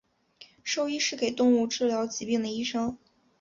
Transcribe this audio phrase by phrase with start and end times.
[0.63, 2.97] 兽医是给动物治疗疾病的医生。